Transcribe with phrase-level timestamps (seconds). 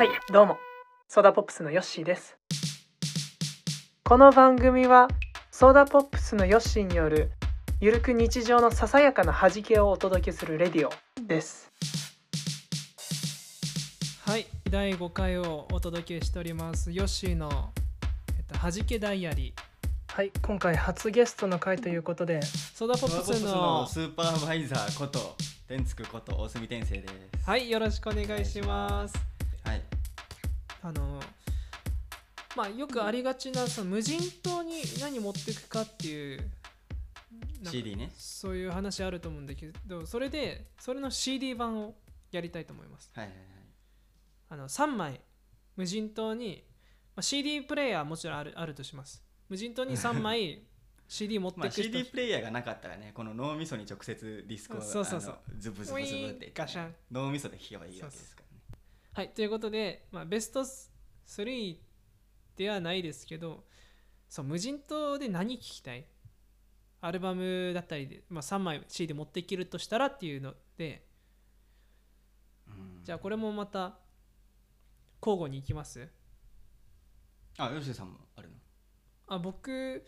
[0.00, 0.56] はいどうも。
[1.08, 2.38] ソーダポップスのヨッシーです。
[4.02, 5.08] この番組は
[5.50, 7.32] ソーダポップスのヨッシーによる
[7.82, 10.90] ゆるく日常のささやかな弾けをお届けするレディオ
[11.26, 11.70] です。
[14.24, 17.70] はい第5回をお届けしておりますヨッシーの、
[18.38, 20.16] えっと、はじけダイアリー。
[20.16, 25.36] はい今回初ゲストの回ということでソーダポップスのスーパーバイザーこと
[25.68, 27.44] 天竺こと大隅天生です。
[27.44, 29.14] はいよろしくお願いします。
[29.14, 29.29] はい
[30.82, 31.20] あの
[32.56, 36.50] まあよくありがちなその無人島に何持っていくかっていう
[37.64, 38.10] CD ね。
[38.16, 41.94] そういう話あると思うんだけどそれでそれの CD 版を
[42.32, 43.10] やりたいと思います。
[43.14, 43.34] はいはい
[44.52, 45.20] あの3枚
[45.76, 46.64] 無人島に、
[47.14, 49.22] まあ、CD プレイヤーはもちろんあるあるとします。
[49.48, 50.64] 無人島に3枚
[51.06, 55.38] CD 持ってまあいく人、CD プレイヤーがなかったらねこの脳みそに直接ディスクをそうそうそう。
[55.48, 56.52] あのズブズブズブって
[57.12, 58.36] 脳みそで弾けばいいわけです
[59.12, 61.76] はいということで、まあ、ベスト3
[62.56, 63.64] ではないですけど
[64.28, 66.06] そう無人島で何聴きたい？
[67.00, 71.06] アルバムだったりで、まあ、3枚 CD 持っていけるとしたらっていうので。
[72.68, 73.02] うん。
[73.02, 73.98] じゃあこれもまた
[75.20, 76.08] 交互に行きます？
[77.58, 78.54] あ吉瀬さんもあるの？
[79.26, 80.04] あ僕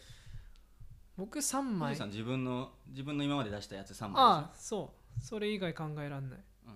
[1.17, 5.21] 僕3吉枚瀬さん自分の自分の今まで出したやつ3枚ああそう。
[5.21, 6.39] それ以外考えらんない。
[6.67, 6.75] うん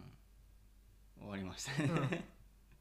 [1.19, 1.83] 終わりました。
[1.83, 2.29] ね、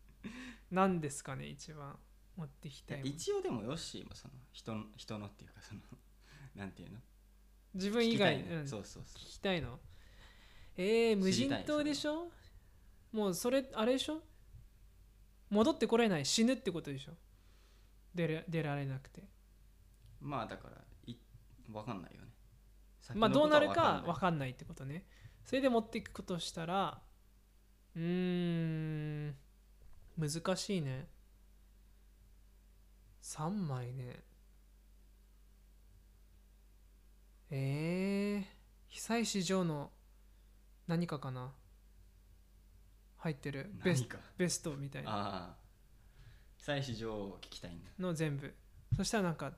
[0.71, 1.97] 何ですかね一番
[2.35, 3.09] 持ってきたいもの。
[3.09, 5.81] 一応でもヨッシーもその人の人のっていうかその
[6.55, 6.99] なんていうの？
[7.73, 8.67] 自分以外聞うん。
[8.67, 9.79] そうそうそ聞きたいの？
[10.77, 12.31] えー、無人島でしょ？
[13.11, 14.21] もうそれあれでしょ？
[15.49, 17.13] 戻ってこれない死ぬってことでしょ？
[18.13, 19.21] 出れ出られなくて。
[20.21, 21.15] うまあだからい
[21.71, 22.31] わかんないよね。
[23.13, 25.05] まあどうなるかわ分かんないってことね。
[25.43, 27.01] それで持っていくことしたら
[27.95, 29.35] うーん。
[30.17, 31.07] 難しいね。
[33.21, 34.23] 3枚ね。
[37.51, 38.45] えー、
[38.89, 39.91] 久石譲の
[40.87, 41.53] 何かかな？
[43.17, 43.71] 入ってる。
[43.83, 44.17] ベス何か？
[44.37, 45.11] ベストみたいな。
[45.11, 45.55] ああ
[46.57, 47.89] 久石譲を聞きたいんだ。
[47.99, 48.53] の全部。
[48.95, 49.53] そしたらなんか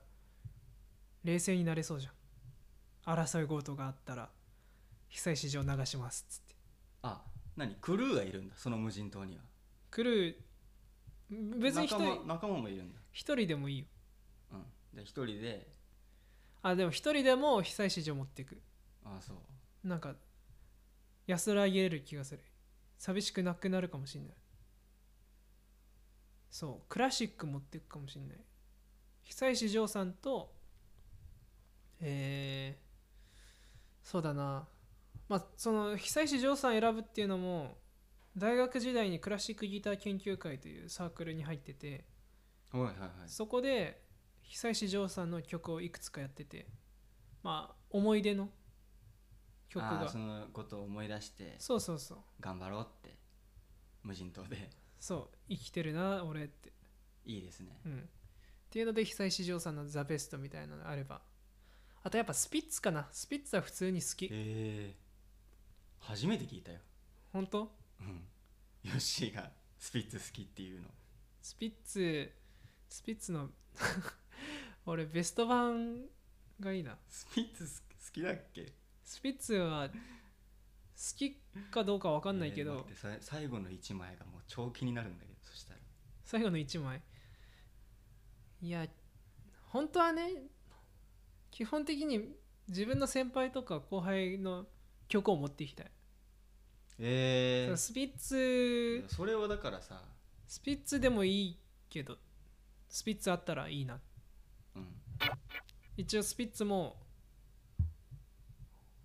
[1.24, 2.12] 冷静になれそうじゃん。
[3.18, 4.28] 争い事があったら
[5.08, 6.54] 久石譲流しますっつって。
[7.02, 7.22] あ
[7.58, 7.74] 何？
[7.80, 9.42] クルーがいるんだその無人島には。
[9.90, 10.34] クルー
[11.58, 13.00] 別に一仲間人仲間もいるんだ。
[13.12, 13.86] 一人でもいいよ。
[14.52, 14.96] うん。
[14.96, 15.68] で一人で。
[16.62, 18.60] あでも一人でも久石譲持っていく。
[19.04, 19.88] ああそう。
[19.88, 20.14] なんか
[21.26, 22.42] 安らげれる気がする。
[22.96, 24.36] 寂しくなくなるかもしんない。
[26.50, 26.88] そう。
[26.88, 28.38] クラシック持っていくかもしんない。
[29.24, 30.56] 久石譲さんと
[32.00, 34.68] えー、そうだな
[35.28, 37.76] まあその久石譲さん選ぶっていうのも
[38.36, 42.04] 大学時代にクラシックギター研究会というサークルに入ってて
[42.72, 43.10] はいはいはい。
[43.26, 44.02] そこで
[44.42, 46.66] 久石譲さんの曲をいくつかやってて
[47.42, 48.48] まあ思い出の
[49.68, 50.08] 曲が。
[50.08, 52.18] そのことを思い出してそうそうそう。
[52.40, 53.16] 頑張ろうって
[54.02, 54.70] 無人島で。
[54.98, 56.72] そう生きてるな俺って。
[57.24, 57.78] いいですね。
[57.84, 57.98] うん。
[57.98, 61.20] っていうので久石譲さんのザ・ベストみたいなのがあれば。
[62.02, 63.08] あとやっぱスピッツかな。
[63.12, 64.26] スピッツは普通に好き。
[64.26, 64.96] へえ
[66.00, 66.78] 初めて聞いたよ。
[67.32, 67.70] 本当？
[68.00, 68.22] うん。
[68.84, 70.88] ヨッシーがスピッツ好きっていうの。
[71.42, 72.32] スピッツ
[72.88, 73.50] スピッツの
[74.86, 76.04] 俺ベスト版
[76.60, 76.98] がいいな。
[77.08, 78.72] スピッツ好きだっけ？
[79.04, 79.94] スピッツは好
[81.16, 81.36] き
[81.70, 85.80] かどうかわかんないけど、えー待ってさ最後の一枚がもう超気になるんだけどそしたら。
[86.24, 87.02] 最後の1枚？
[88.60, 88.88] いや
[89.66, 90.42] 本当はね
[91.50, 92.34] 基本的に
[92.68, 94.66] 自分の先輩とか後輩の
[95.08, 95.90] 曲を持っていきたい、
[96.98, 100.02] えスピッツそれはだからさ。
[100.46, 101.58] スピッツでもいい
[101.90, 102.16] けど
[102.88, 104.00] スピッツあったらいいな。
[104.74, 104.86] うん。
[105.96, 106.96] 一応スピッツも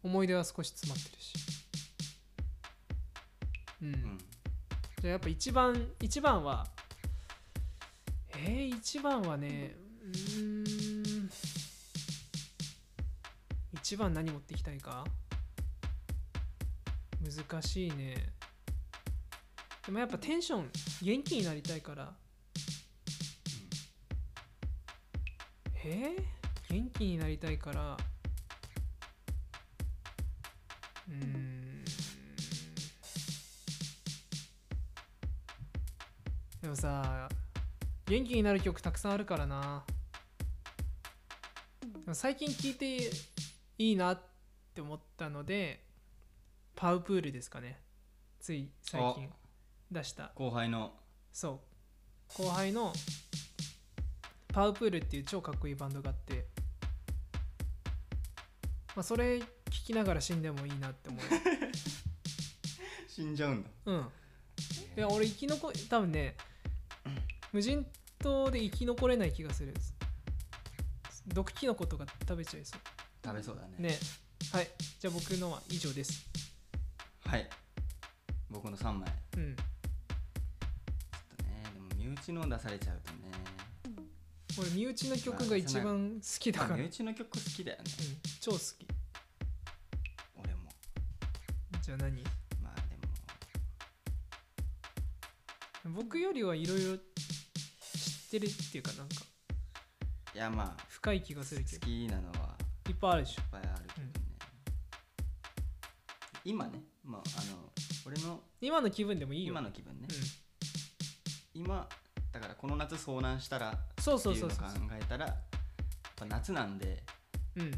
[0.01, 1.33] 思い出は少し詰まってるし。
[3.81, 4.17] うん、うん。
[5.01, 6.65] じゃあやっぱ一番一番は
[8.37, 11.29] えー、一番はねうーん。
[13.73, 15.03] 一番何持っていきたいか？
[17.23, 18.15] 難しいね。
[19.85, 20.69] でもやっぱテンション
[21.01, 22.13] 元気になりたいから。
[25.85, 26.15] え？
[26.69, 27.97] ー、元気になりたいから。
[31.09, 31.83] うーん。
[36.61, 37.27] でもさ
[38.05, 39.85] 元気になる曲たくさんあるからな。
[42.13, 43.11] 最近聴いて
[43.77, 44.21] いいなっ
[44.73, 45.85] て思ったので
[46.83, 47.79] パウプールですかね。
[48.41, 49.29] つい最近
[49.89, 50.33] 出した。
[50.35, 50.91] 後輩の。
[51.31, 51.61] そ
[52.37, 52.41] う。
[52.43, 52.91] 後輩の
[54.49, 56.45] パウプールっていう超かっこいいバンドがあって、
[58.97, 59.45] まあ、それ聞
[59.85, 61.17] きながら死んでもいいなって思
[63.07, 63.69] 死んじゃうんだ。
[63.85, 63.99] ううん。
[64.01, 66.35] いや俺生き残多分ね
[67.53, 67.89] 無人
[68.19, 69.73] 島で生き残れない気がする。
[71.27, 72.75] 毒キノコとか食べちゃいそ
[73.23, 73.75] 食べそうだね。
[73.79, 73.97] うね。
[74.51, 74.69] はい。
[74.99, 76.32] じゃあ僕のは以上です
[77.33, 77.49] はい。
[78.47, 79.09] 僕の3枚。
[79.09, 79.55] ちょうんっ
[81.35, 83.31] とねでも身内の出されちゃうとね。
[84.59, 87.85] 俺身内の曲が一番好きだから、身内の曲好きだよね。
[88.39, 88.61] 超好き。
[90.35, 90.69] 俺も。
[91.81, 92.23] じゃあ何？
[92.61, 92.75] まあ
[95.83, 95.95] でも。
[96.03, 97.03] 僕よりはいろいろ知っ
[98.29, 99.15] てるっていうかなんか。
[100.35, 102.55] いやまあ深い気がするけ好どきなのは
[102.87, 104.13] いっぱいあるでしょいっぱいあるけどね、
[106.45, 107.71] 今ねまああの
[108.05, 109.51] 俺の今の気分でもいいよ。
[109.51, 110.13] 今の気分ね、う
[111.53, 111.87] 今
[112.31, 115.35] だからこの夏遭難したらん、そうっていうのを考そうそうそうえたらやっ
[116.15, 117.03] ぱ夏なんで
[117.55, 117.71] うん。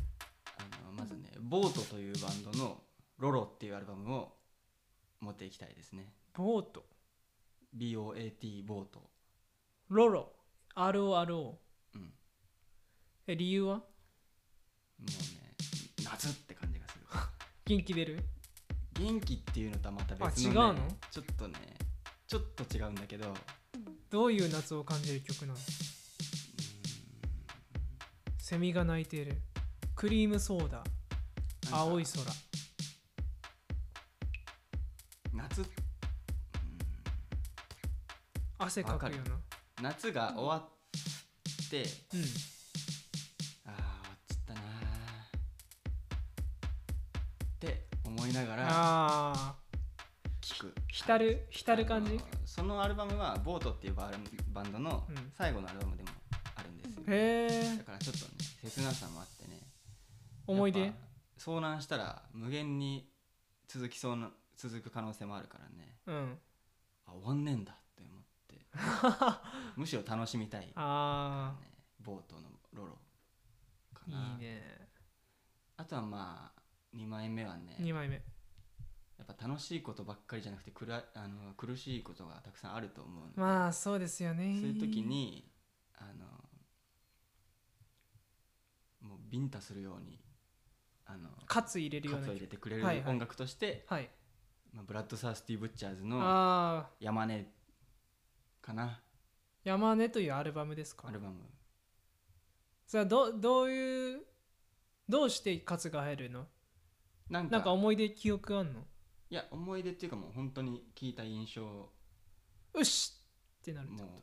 [0.58, 2.82] あのまずねボートというバンドの
[3.20, 4.38] 「ロロ」っていうアルバムを
[5.20, 6.14] 持っていきたいですね。
[6.34, 6.86] ボート
[7.76, 9.10] ？BOAT ボート。
[9.90, 10.34] ロロ
[10.76, 11.56] ？RORO
[11.94, 12.14] うん。
[13.28, 13.76] え理由は？
[13.78, 13.84] も
[15.00, 15.56] うね
[16.04, 17.06] 夏って感じがする
[17.66, 18.35] 元気出る？
[19.00, 20.88] 元気っていうのとはまた別の、ね、あ違うの？
[21.12, 21.54] ちょっとね
[22.28, 23.30] ちょっと違うんだけど。
[23.30, 23.34] う
[24.10, 25.60] どういう夏を感じる曲なの？
[28.38, 29.42] セミが鳴いている。
[29.96, 30.84] クリームソーダ。
[31.72, 32.24] 青い空。
[35.34, 35.68] 夏うん。
[38.58, 39.12] 汗かくよ
[39.82, 41.90] 夏が終わってな
[42.20, 42.26] うん
[48.26, 49.56] 思いながらあ
[50.42, 50.68] 聴く。
[50.68, 52.20] ー浸る浸る感じ？
[52.44, 54.18] そのアルバムはボートっていうバル
[54.52, 55.32] バンドのうん。
[55.38, 56.10] 最後のアルバムでも
[56.56, 58.32] あるんですよ、へえだからちょっとね
[58.64, 59.62] 切なさもあってね。
[60.48, 60.92] 思い出？
[61.38, 63.08] 遭難したら無限に
[63.68, 65.98] 続きそうな続く可能性もあるからね。
[66.08, 66.40] うん。
[67.06, 68.66] あ終わんねえんだって思って。
[69.78, 71.54] むしろ楽しみたい、ね、あ
[72.00, 72.98] ボートのロロ
[73.94, 74.34] かーな。
[74.34, 74.90] いいね。
[75.78, 76.55] あとはまあ
[76.96, 78.16] 2枚目はね2枚目。
[79.18, 83.32] やっぱ楽しいことばっかりじゃなくてくらあの苦しいことがたくさんあると思うの。
[83.34, 84.58] で、まあそうですよね。
[84.60, 85.50] そういう時に
[85.98, 86.26] あの
[89.10, 90.20] もうビンタするように
[91.06, 93.14] あのカツ入れるようなカツを入れてくれるはいはい。
[93.14, 94.10] 音楽として、はい。
[94.74, 97.52] まあ、ブラッド・サースティ・ブッチャーズのああ「山根」
[98.62, 99.00] かな。
[99.64, 101.08] 山根というアルバムですか？
[101.08, 101.40] アルバム。
[102.86, 104.26] それはどどういう
[105.08, 106.48] どうしてカツが入るの？
[107.30, 108.82] なんかなんか思い出記憶あんの？
[109.30, 111.92] いや思い出っていうかもう本当に聞いた印象。
[112.74, 113.14] うっし
[113.62, 114.22] ってなるってこも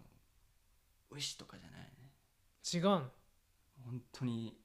[1.11, 2.13] う「ウし」とかじゃないね。
[2.63, 3.11] と違うの？
[3.85, 4.57] 本当に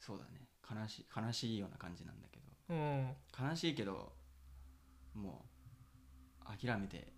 [0.00, 0.48] そうだね。
[0.68, 2.46] 悲しい悲しいような感じなんだけど。
[2.70, 3.16] うん。
[3.38, 4.12] 悲しいけど
[5.14, 5.46] も
[6.42, 7.12] う諦めて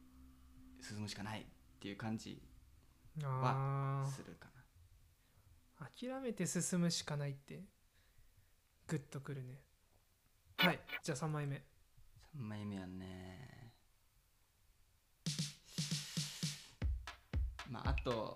[0.82, 1.44] 進むしかないっ
[1.80, 2.42] ていう感じ
[3.24, 4.48] あするか
[5.78, 5.86] な。
[5.86, 7.64] あ諦めて進むしかないって？
[8.88, 9.60] グッとくるね。
[10.58, 11.56] はいじゃあ3枚目。
[11.56, 11.60] 3
[12.40, 13.72] 枚目はね
[17.68, 18.32] まああと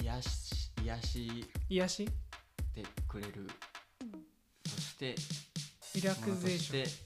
[0.00, 1.50] 癒し癒し。
[1.68, 2.08] 癒し？
[2.72, 3.48] てくれる。
[4.62, 5.16] として
[5.96, 6.86] リラクゼーション。
[6.86, 7.04] して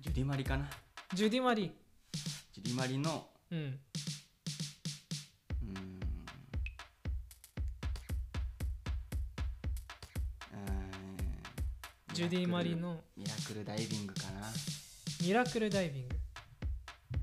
[0.00, 0.70] ジュディマリかな。
[1.12, 1.72] ジュディマリ。
[2.52, 3.80] ジュディマリのうん
[12.14, 14.46] ジュディマリのミラクルダイビングかな。
[15.26, 16.14] ミラクルダイビング。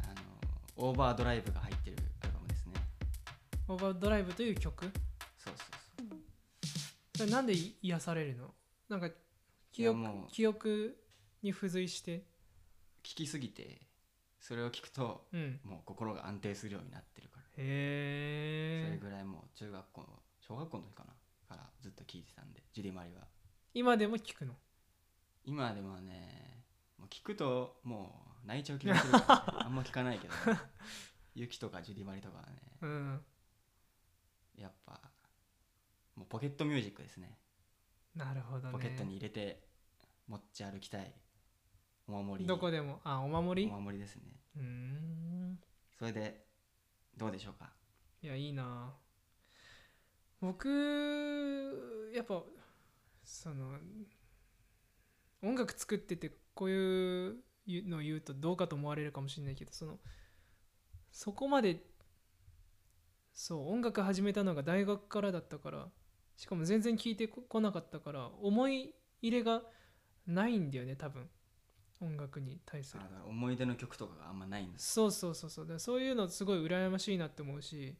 [0.01, 2.73] あのオーバードライブが入ってるアルバムですね。
[3.67, 4.85] オーバードライブという曲？
[4.85, 4.91] そう
[5.45, 5.55] そう
[5.99, 6.17] そう。
[7.17, 7.53] それなんで
[7.83, 8.51] 癒されるの？
[8.89, 9.09] なんか
[9.71, 10.97] 記憶記憶
[11.43, 12.23] に付随して？
[13.03, 13.81] 聞きすぎて
[14.39, 15.59] それを聞くとうん。
[15.63, 20.05] もう心が安定するようになってるから、へえそれぐらいもう中学校
[20.39, 21.13] 小学校の時かな
[21.47, 23.21] からずっと聞いてたんでジュディマリは
[23.75, 24.55] 今でも聞くの
[25.49, 26.63] 今でもね
[26.99, 30.33] もう聞くともう泣いちゃう気がするから、ね、あんま聞かないけど、
[31.33, 32.61] ユキとかジュディマリとかはね。
[32.81, 33.25] うん。
[34.55, 35.01] やっぱ
[36.15, 37.37] もうポケットミュージックですね。
[38.15, 38.73] なるほどね。
[38.73, 39.67] ポケットに入れて
[40.27, 41.13] 持ち歩きたい
[42.07, 42.47] お守り。
[42.47, 43.01] どこでも？
[43.03, 43.71] あお守り？
[43.71, 44.23] お守りですね。
[44.55, 45.59] うーん。
[45.97, 46.45] それで
[47.17, 47.73] どうでしょうか？
[48.21, 48.93] いやいいな。
[50.41, 52.43] 僕やっぱ
[53.23, 53.77] その
[55.41, 59.99] 音楽作っててこういうのを言うとどうかと思われるかもしれないけどその
[61.11, 61.81] そこまで
[63.33, 65.87] そう音楽始めたのが大学からだったから
[66.35, 69.61] しかも全然聞いてこなかったから思い入れが
[70.25, 71.29] ないんだよね多分。
[72.01, 73.03] 音楽に対する。
[73.27, 75.79] 思い出の曲とかがあんまないんですそうそうそうそう。
[75.79, 77.97] そういうのすごい羨ましいなって思うし、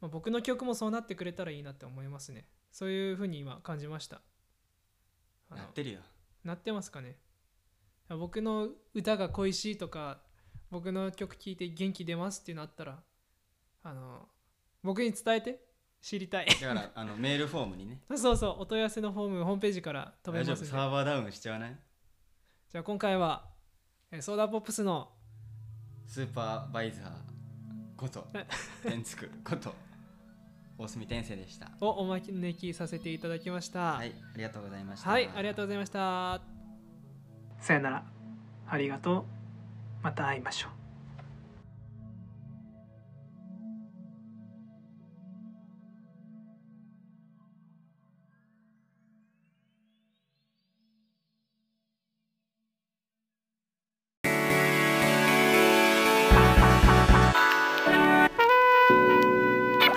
[0.00, 2.46] まあ、僕の曲もそうなってくれたらいいなって思いますね。
[2.72, 4.22] そういうふうに今感じました
[5.56, 6.00] なってるよ
[6.44, 7.16] なってますかね。
[8.08, 10.20] 僕の歌が恋しいとか
[10.70, 13.02] 僕の曲聴いて元気出ますっていうのあったら
[13.82, 14.28] あの
[14.82, 15.60] 僕に伝えて
[16.00, 16.46] 知りたい。
[16.46, 18.00] だからあのメールフォームにね。
[18.16, 20.70] そうそうお問い合わせのフォームホームページから飛べ大丈夫ますんで。
[20.70, 21.78] サーバーダウンしちゃわない？
[22.70, 23.50] じゃあ今回は
[24.10, 25.12] えーソーダポップスの
[26.06, 27.12] スーパーバイザー
[27.96, 28.26] こと
[28.82, 29.74] 天竺こと
[30.78, 31.72] 大隅天生でした。
[31.80, 33.94] をお招きさせていただきました。
[33.94, 35.10] はいありがとうございました。
[35.10, 36.40] はい、ありがとうございました。
[37.58, 38.04] さよなら。
[38.68, 39.24] ありがとう。
[40.02, 40.78] また会いましょう。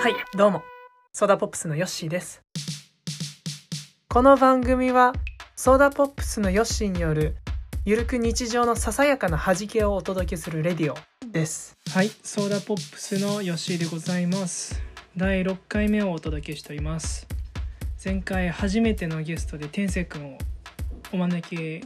[0.02, 0.71] はいどうも
[1.14, 2.40] ソーダポップスのヨッシーです。
[4.08, 5.12] この番組は
[5.54, 7.36] ソーダポップスのヨッシーによる
[7.84, 10.96] ゆるく日常のささやかな弾けをお届けするレディオ
[11.30, 11.76] です。
[11.90, 14.82] はいソーダポップスのヨッシーでございます。
[15.14, 17.26] 第6回目をお届けしております。
[18.02, 20.38] 前回初めてのゲストで天聖くんを
[21.12, 21.84] お招き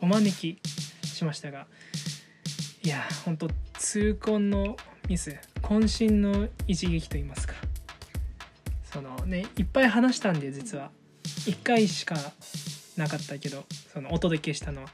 [0.00, 0.60] お招き
[1.04, 1.66] しましたが
[2.84, 4.76] いや本当痛恨の
[5.08, 7.54] ミス渾身の一撃と言いますか。
[9.28, 10.90] ねいっぱい話したんで実は。
[11.46, 12.16] 1回しか
[12.96, 14.88] なかったけどそのお届けしたのは。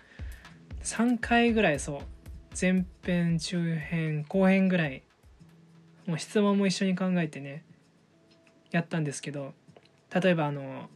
[0.83, 2.01] 3回ぐらいそう
[2.61, 5.03] 前編中編後編ぐらい
[6.07, 7.65] もう質問も一緒に考えてね
[8.71, 9.55] やったんですけど
[10.13, 10.91] 例えばあの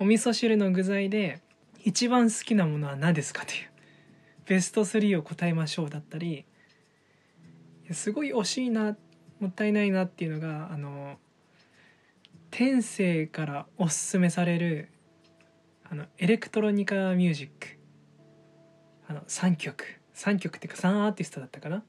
[0.00, 1.40] お味噌汁の具材で
[1.84, 3.70] 一番好きなものは何ですかという
[4.46, 6.44] ベスト3を答えましょうだったり
[7.92, 8.96] すごい惜しいな
[9.40, 11.18] もったいないなっていうのがあの
[12.50, 14.88] 天性からおすすめされる
[15.90, 17.78] あのエレクトロニカミュージック。
[19.08, 19.84] あの3曲。
[20.14, 21.78] 3曲っていうか3アーティストだったかな。
[21.78, 21.82] っ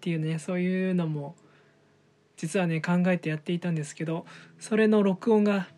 [0.00, 1.36] ていうねそういうのも
[2.36, 4.26] 実はね考えてやっていたんですけど
[4.58, 5.68] それの録音が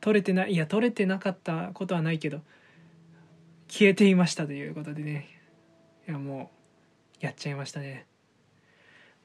[0.00, 2.40] 取れてないいや取れてなかったことはないけど
[3.68, 5.28] 消えていましたということでね。
[6.08, 6.50] いやも
[7.22, 8.06] うやっちゃいましたね。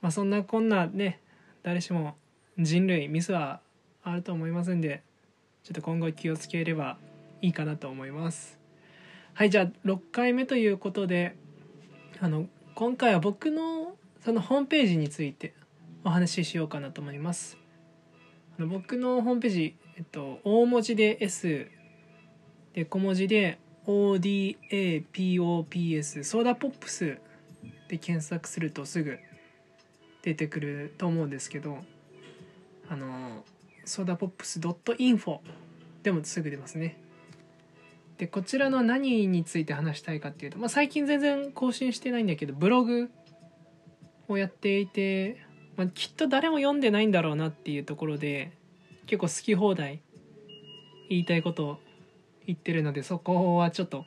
[0.01, 1.19] まあそんなこんなね
[1.63, 2.15] 誰しも
[2.59, 3.61] 人類ミスは
[4.05, 5.03] あると思いますんで
[5.63, 6.97] ちょっと今後気をつければ
[7.41, 8.59] いいかなと思います。
[9.33, 11.35] はいじゃあ6回目ということで
[12.21, 15.53] あの今回は僕のそのホームページについて
[16.03, 17.57] お話ししようかなと思います。
[18.57, 21.67] あの僕のホームページ、えっと、大文字で S
[22.73, 23.57] で小文字で
[23.87, 25.03] ODAPOPS
[26.23, 27.17] ソーダポップス
[27.89, 29.17] で検索するとすぐ
[30.21, 31.79] 出てくると思うんですけど
[32.89, 33.43] あの
[33.85, 35.39] ソダポップス .info
[36.03, 36.97] でもすぐ出ますね。
[38.17, 43.09] でこちらの何について話したいかっていうと、まあ、最近全然更新してないんだけどブログ
[44.29, 45.41] をやっていて、
[45.75, 48.53] まあ、きっと誰も読んでないんだろうなっていうところで
[49.05, 50.01] 結構好き放題
[51.09, 51.79] 言いたいことを
[52.47, 54.05] 言ってるのでそこはちょっと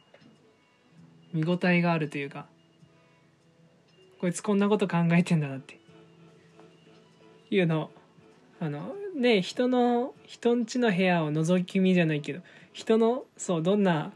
[1.32, 2.46] 見応えがあるというか
[4.20, 5.78] こいつこんなこと考えてんだなって
[7.50, 7.90] いうのを
[8.60, 12.40] あのね人の人んちの部屋を覗き見じゃないけど
[12.72, 14.12] 人のそうどんな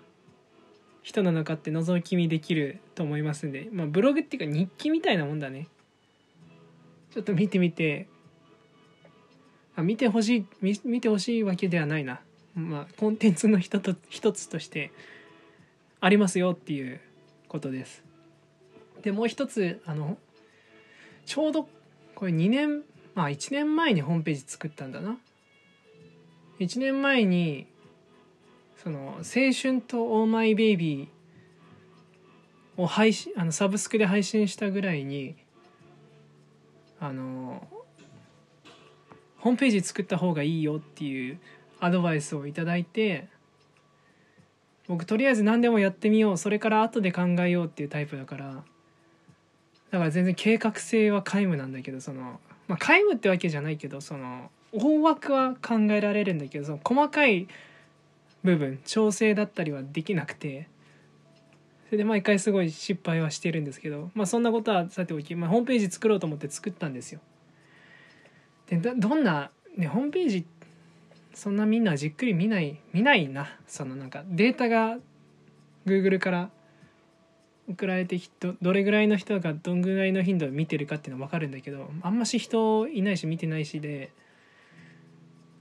[1.03, 5.67] 人なのかって覗き見できると思いますんで、まあ、ブログっていうか日記みたいなもんだね。
[7.11, 8.09] ちょっと見てみて。
[9.75, 12.21] あ見てほしい見見てほしいわけではないな。
[12.55, 14.93] まあコンテンツの一つ一つとして
[16.01, 17.01] ありますよっていう
[17.49, 18.05] ことです。
[19.03, 20.19] でもう一つあの
[21.27, 21.69] ちょうど
[22.15, 25.19] これ2年まあ1年前にホームページ作ったんだな。
[26.59, 27.66] 1年前に
[28.83, 31.09] その「青春とオーマイベイビー」
[32.83, 35.37] を配信あのサブスクで配信したぐらいに
[37.00, 37.66] あの
[39.38, 41.38] ホームページ作った方がいいよっていう
[41.81, 43.28] アドバイスをいただいて
[44.87, 48.64] 僕とりあえず何でもやってみようそれから後で考えようっていうタイプだから
[49.90, 52.40] だから全然計画性は皆無なんだけどその
[52.73, 57.47] まあ皆無ってわけじゃないけどその大枠は考えられるんだけどその細かい
[58.43, 60.69] 部分調整だったりはできなくて
[61.88, 67.21] それで毎回すごい失敗はしてるんですけどまあそんなことはさておき、まあ、ホームページ作ろうと思って作ったんですよ。
[68.69, 70.47] でどどんな、ね、ホームページ
[71.35, 74.97] そんなみんなじっくり見ない見ないなそのなんかデータが
[75.85, 76.50] Google から
[77.73, 84.12] 送られてきどどれぐらいの人がどんぐらいの頻度で見てるかっていうのは分かるんだけどあんまし人いないし見てないしで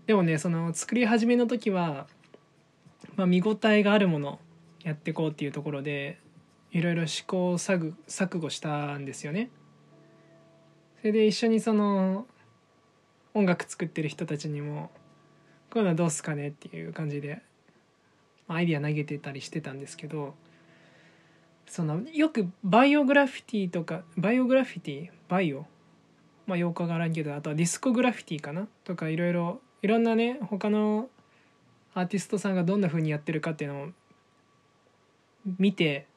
[0.07, 2.07] でもねその作り始めの時は、
[3.15, 4.39] まあ、見応えがあるもの
[4.83, 6.19] やってこうっていうところで
[6.71, 9.49] いろいろ試行錯錯誤したんですよね。
[10.99, 12.25] それで一緒にその
[13.33, 14.91] 音楽作ってる人たちにも
[15.69, 16.49] こういうのはどうすかね？
[16.49, 17.41] っていう感じで
[18.47, 20.35] アイディア投げてたりしてたんですけど
[21.71, 25.65] そのよくバイオグラフィティとかバイオグラフィティバイオ？
[26.45, 28.67] まあよくわからんけどあとはディスコグラフィティかな？
[28.83, 31.07] とかいろいろいろんなね他の
[31.93, 33.87] アーティストさんがどんな風にやってるかっていうのを
[35.59, 36.07] 見て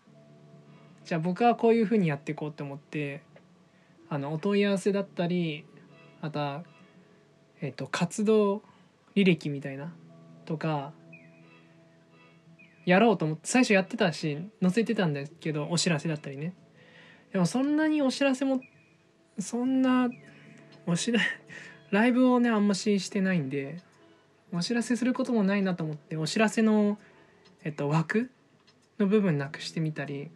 [1.04, 3.23] じゃあ僕はこういう風にやっていこうと思って
[4.08, 5.64] あのお問い合わせだったり
[6.20, 6.64] あとは、
[7.61, 8.61] えっと活動
[9.14, 9.92] 履歴みたいな
[10.46, 10.92] とか
[12.86, 16.54] やろうと思って最初やってたし載せてたんですけどお知らせだったりね。
[17.32, 18.60] でもそんなにお知らせも
[19.38, 20.08] そんな
[20.86, 21.20] お知ら
[21.90, 23.78] ライブをねあんまししてないんで
[24.52, 26.98] お知らせすることもないなと思ってお知らせの、
[27.64, 28.30] えっと、枠
[28.98, 30.30] の部分なくしてみたり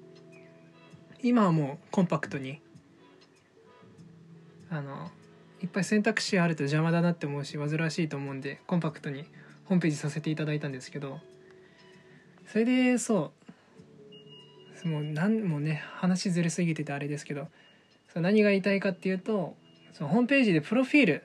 [1.23, 2.61] 今はもうコンパクトに
[4.71, 5.11] あの
[5.63, 9.25] いっぱい選択肢あると邪魔だなって思うし煩わしいと思うんでコンパクトに
[9.65, 11.21] ホームページさせていただいたんですけど
[12.51, 13.33] それでそ
[14.85, 17.49] うもう何もうね話ずれすぎててあれですけど
[18.13, 19.55] そ何が言いたいかっていうと
[19.93, 21.25] そのホームページでプロフィール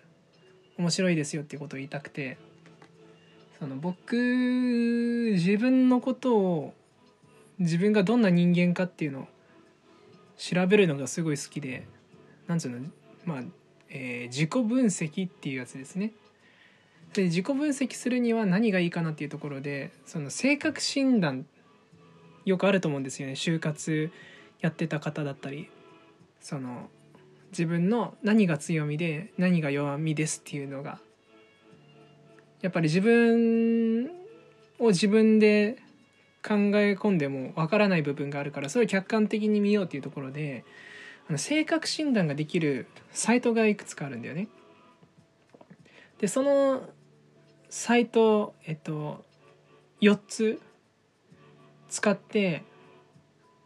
[0.78, 2.38] 面白いですよっていうことを言いたくて
[3.60, 6.74] その僕自分のことを
[7.60, 9.28] 自分がどんな人間かっていうのを
[10.38, 11.88] 調べるのがすごい好きで
[12.48, 12.80] なんつうの
[13.24, 13.44] まあ、
[13.90, 16.12] えー自己分析っていうやつですね。
[17.14, 21.46] で自己分析するには何がいいかなっていうところでその性格診断
[22.46, 23.34] よくあると思うんですよね。
[23.34, 24.12] 就活
[24.60, 25.70] やってた方だったり。
[26.42, 26.90] その
[27.52, 31.00] 自分の何が強みで何が弱みですっていうのが。
[32.62, 34.10] やっぱり自分
[34.80, 35.78] を自分で
[36.42, 40.64] 考え込んでもわからない部分があるからそれを客観的に見ようっていうところで
[41.28, 44.48] あの性格診断ができるサイトがいくつかあるんだよね。
[46.20, 46.90] でその
[47.76, 49.26] サイトえっと
[50.00, 50.62] 4つ
[51.90, 52.64] 使って、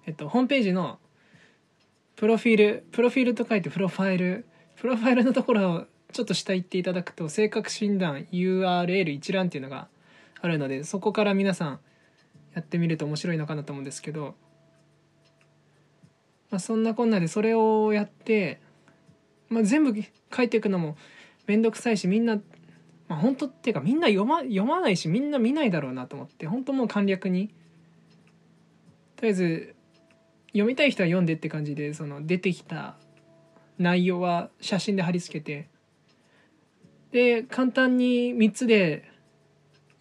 [0.05, 0.97] えっと、ホームページの
[2.15, 4.45] プロフィールプロフィールと書いてプロファイル
[4.77, 9.89] プロファイルのところをちょっと下行っていただくと性格診断 URL 一覧っていうのが
[10.39, 11.79] あるのでそこから皆さん
[12.55, 14.35] やってみると面白いのかなと思うんですけど、
[16.49, 18.61] まあ、そんなこんなでそれをやって、
[19.49, 19.93] まあ、全部
[20.33, 20.95] 書いていくのも
[21.45, 22.39] 面倒くさいしみんな、
[23.07, 27.49] まあ、本当っていうかみんな読ま読まないしみんな見ないだろうなと思って本当もう簡略に
[29.15, 29.75] とりあえず
[30.47, 32.95] 読みたい人は読んでって感じでその出てきた
[33.77, 35.69] 内容は写真で貼り付けて
[37.11, 39.09] で簡単に3つで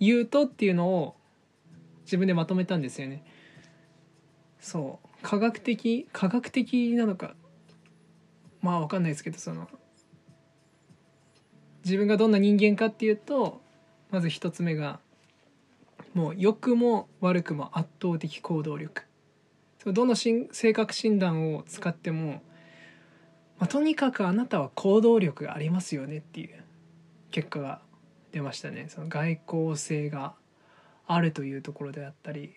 [0.01, 1.17] 言うとっていうのを
[2.05, 3.25] 自分でまとめたんですよね。
[4.61, 7.35] そう科学的科学的なのか
[8.63, 9.69] まあわかんないですけどその
[11.87, 13.61] 自分がどんな人間かっていうと
[14.11, 14.99] まず一つ目が
[16.15, 19.03] もう良くも悪くも圧倒的行動力。
[19.85, 22.43] そどの性格診断を使っても、
[23.59, 26.65] まあ、とにかくあなたは行動力がありますよねっていう
[27.31, 27.81] 結果が
[28.33, 28.87] 出ましたね。
[28.89, 30.35] その外交性が
[31.07, 32.55] あるというところであったり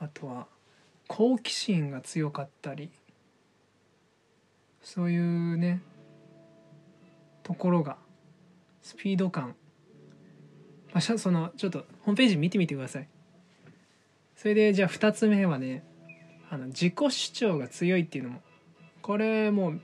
[0.00, 0.48] あとは
[1.06, 2.90] 好奇心が強かったり
[4.82, 5.80] そういうね
[7.42, 7.96] ところが
[8.82, 9.54] スピード感、
[10.92, 13.08] まあ、そのちょっとホームページ見てみてください。
[14.36, 15.84] それでじゃあ2つ目はね
[16.48, 18.40] あの自己主張が強いっていうのも
[19.02, 19.80] これもう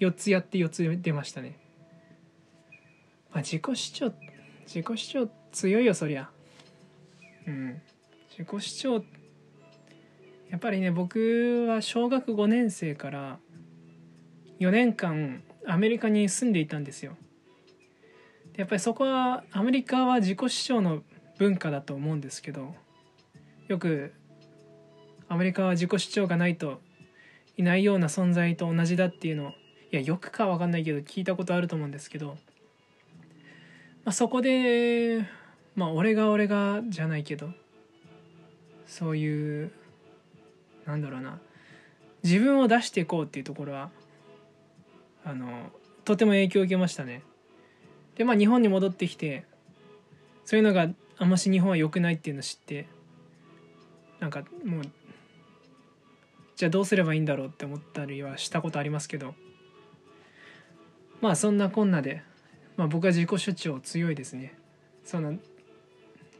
[0.00, 1.58] 4つやって4つ出ましたね、
[3.30, 4.12] まあ、自己主張
[4.66, 6.30] 自己主張強いよそりゃ。
[7.46, 7.80] うん。
[8.30, 9.04] 自己主張
[10.50, 13.38] やっぱりね僕は小学5年生から
[14.58, 17.16] 4年間アメリカに住んでいたんですよ。
[18.56, 21.02] やっぱりそこはアメリカは自己主張の
[21.38, 22.74] 文化だと思うんですけど
[23.66, 24.12] よく
[25.28, 26.80] アメリカは自己主張がないと
[27.56, 29.52] いないような存在と同じだっていうのをい
[29.96, 35.28] やよくかは分かんないけど聞いたことあると思うんですけど、まあ、そこで
[35.74, 37.50] まあ俺が俺がじゃないけど
[38.86, 39.72] そういう
[40.86, 41.38] なんだろうな
[42.22, 43.90] 自分を出していこうっていうところは
[45.24, 45.70] あの
[46.04, 47.22] とても影響を受けましたね。
[48.16, 49.44] でまあ日本に戻ってきて
[50.44, 52.86] そういうのがあんまし日本は良くないっていうのを知って
[54.20, 54.82] なんかもう
[56.56, 59.34] じゃあどうすればいいんだろうって思ったりはしたことありますけど。
[61.20, 62.22] まあそんなこんなで、
[62.76, 64.54] まあ、僕は自己主張強いですね。
[65.04, 65.30] その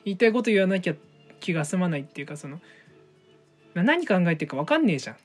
[0.05, 0.95] 言いたいこと言わなきゃ
[1.41, 2.61] 気が済まないっていうかその
[3.75, 5.17] 何考えてるか分かんねえじゃん。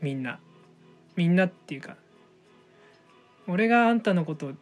[0.00, 0.38] みんな。
[1.16, 1.96] みんなっていうか
[3.46, 4.52] 俺があんたのこと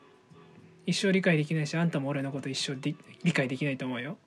[0.86, 2.76] 一生理解できないしあんたも俺のこと一生
[3.22, 4.18] 理解できないと思うよ。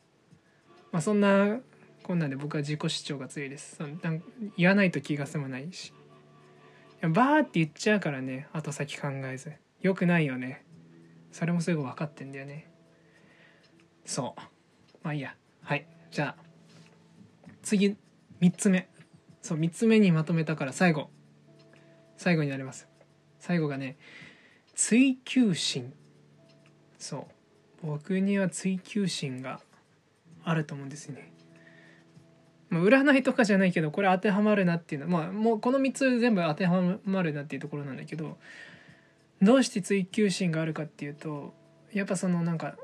[0.92, 1.60] まあそんな
[2.04, 3.76] こんなんで僕は自己主張が強いです。
[3.76, 4.24] そのなん
[4.58, 5.90] 言わないと気が済まないし。
[5.90, 5.92] い
[7.02, 9.54] やバーって言っちゃうからね後先考えず。
[9.82, 10.64] よくないよね。
[11.32, 12.72] それもすぐ分かってんだよね。
[14.06, 14.42] そう。
[15.04, 15.36] まあいいや。
[15.64, 15.86] はい。
[16.12, 16.44] じゃあ
[17.62, 17.98] 次
[18.40, 18.88] 3つ目。
[19.42, 21.10] そう3つ目にまとめたから最後。
[22.18, 22.88] 最後になります。
[23.40, 23.98] 最後がね
[24.76, 25.94] 追求心。
[27.00, 27.28] そ
[27.84, 27.88] う。
[27.88, 29.62] 僕には追求心が
[30.44, 31.32] あると思うんですね。
[32.70, 38.38] まあ占いとかじゃないけどこれ当てはまるなっていうのはまあもうこの3つ全部当てはまるなっていうところなんだけど
[39.42, 41.54] どうして追求心があるかっていうと
[41.94, 42.76] やっぱそのなんか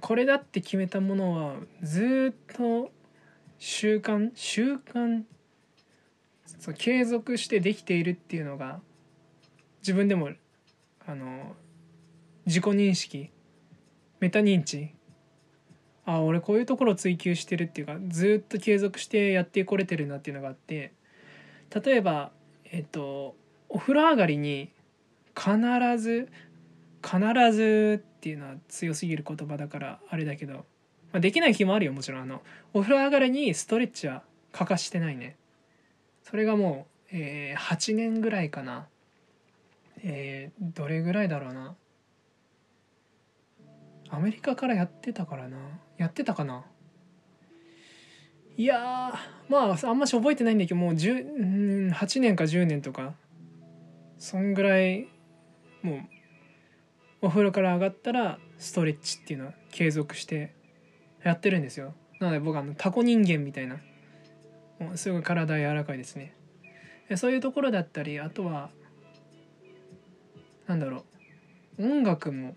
[0.00, 2.90] これだって決めたものはずっと
[3.58, 5.22] 習慣習慣
[6.60, 8.80] そう継続してできているっていうのが
[9.80, 10.30] 自分でも
[11.06, 11.54] あの
[12.46, 13.30] 自己認識
[14.20, 14.90] メタ認知。
[16.04, 20.92] あ俺こういうところを追求してるっていうかずっと継続してやってこれてるなっていうのがあって。
[21.84, 22.30] 例えば
[22.64, 23.34] えっと
[23.68, 24.70] お風呂上がりに
[25.34, 25.58] 必
[25.98, 26.28] ず
[27.02, 27.18] 必
[27.52, 30.62] ずっていうのは強すぎる言葉だからあれだけど、ま
[31.14, 32.22] あ、できない日もあるよもちろん。
[32.22, 32.42] あの
[32.72, 35.36] お風呂上がりにストレッチは欠かしてないね。
[36.22, 38.86] それがもう、えー、8年ぐらいかな。
[40.02, 41.76] えー、どれぐらいだろうな。
[44.08, 45.56] アメリカからやってたからな。
[45.98, 46.64] やってたかな。
[48.56, 49.12] いや
[49.50, 53.14] まああんまし覚えてないんだけどもう10 8年か10年とか。
[54.18, 55.08] そんぐらい
[55.82, 60.54] もうお風呂から上がったらストレッチっていうのは継続して
[61.22, 61.94] やってるんですよ。
[62.18, 63.78] なので僕あのタコ人間みたいな。
[64.78, 66.34] もうすごい体柔らかいですね。
[67.16, 68.70] そういうところだったりあとは
[70.66, 71.04] なんだろ
[71.78, 71.84] う。
[71.84, 72.56] 音楽も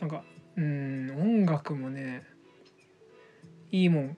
[0.00, 0.24] なんか
[0.56, 2.24] うん音楽もね
[3.70, 4.16] いいもん。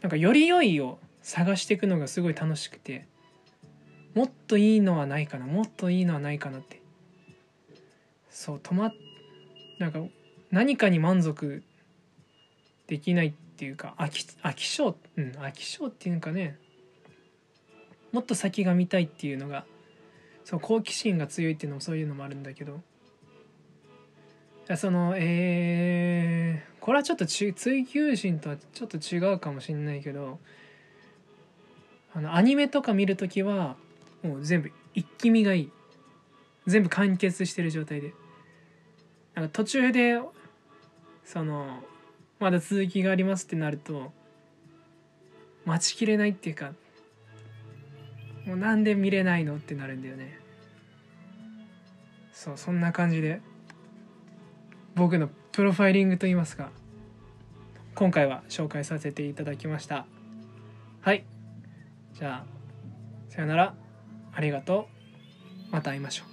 [0.00, 3.06] なんかより良いを探していくのがすごい楽しくて
[4.14, 6.82] もっといいのはないかなもっといいのはないかなって。
[8.30, 8.92] そう止まっ
[9.78, 10.00] なんか
[10.50, 11.62] 何かに満足
[12.86, 16.58] できないっていうか飽き飽き性うん飽き性っていうかね
[18.12, 19.64] もっと先が見たいっていうのが
[20.44, 22.80] そう好奇心が強いっていうのもそういうのもあるんだけど。
[24.76, 27.52] そのえー、これはちょっと追
[27.84, 30.38] 求心とはちょっと違うかもしれないけど
[32.14, 33.76] あのアニメとか見る時は
[34.22, 35.72] もう全部一気見がいい。
[36.66, 38.14] 全部完結してる状態で。
[39.34, 40.20] なんか途中で
[41.24, 41.82] その
[42.38, 44.12] まだ続きがありますってなると
[45.64, 46.72] 待ちきれないっていうか
[48.46, 50.38] もうなんで見れないのってなるんだよね。
[52.32, 53.40] そうそんな感じで。
[54.94, 56.70] 僕のプロファイリングといいますか。
[57.94, 60.06] 今回は紹介させていただきました。
[61.00, 61.24] はい。
[62.14, 63.74] じゃあさよなら。
[64.34, 64.88] ありがと
[65.70, 65.72] う。
[65.72, 66.31] また会いましょう。